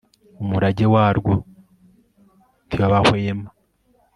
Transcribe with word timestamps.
umurage 0.41 0.85
warwo 0.93 1.33
ntiwabahwema 2.67 3.47